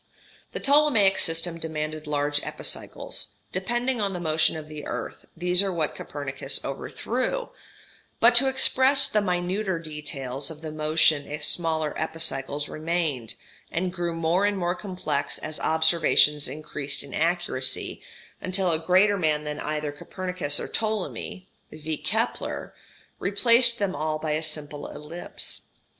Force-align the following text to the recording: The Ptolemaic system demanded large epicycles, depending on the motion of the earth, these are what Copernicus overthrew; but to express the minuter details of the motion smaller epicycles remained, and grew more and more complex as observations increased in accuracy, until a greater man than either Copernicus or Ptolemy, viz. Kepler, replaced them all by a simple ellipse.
The 0.53 0.59
Ptolemaic 0.59 1.19
system 1.19 1.59
demanded 1.59 2.07
large 2.07 2.41
epicycles, 2.41 3.33
depending 3.51 4.01
on 4.01 4.13
the 4.13 4.19
motion 4.19 4.57
of 4.57 4.67
the 4.67 4.87
earth, 4.87 5.27
these 5.37 5.61
are 5.61 5.71
what 5.71 5.93
Copernicus 5.93 6.59
overthrew; 6.65 7.49
but 8.19 8.33
to 8.33 8.47
express 8.47 9.07
the 9.07 9.21
minuter 9.21 9.77
details 9.77 10.49
of 10.49 10.61
the 10.63 10.71
motion 10.71 11.29
smaller 11.43 11.93
epicycles 11.97 12.67
remained, 12.67 13.35
and 13.71 13.93
grew 13.93 14.15
more 14.15 14.43
and 14.47 14.57
more 14.57 14.73
complex 14.73 15.37
as 15.37 15.59
observations 15.59 16.47
increased 16.47 17.03
in 17.03 17.13
accuracy, 17.13 18.01
until 18.41 18.71
a 18.71 18.79
greater 18.79 19.17
man 19.19 19.43
than 19.43 19.59
either 19.59 19.91
Copernicus 19.91 20.59
or 20.59 20.67
Ptolemy, 20.67 21.47
viz. 21.69 21.99
Kepler, 22.03 22.73
replaced 23.19 23.77
them 23.77 23.95
all 23.95 24.17
by 24.17 24.31
a 24.31 24.41
simple 24.41 24.87
ellipse. 24.87 25.61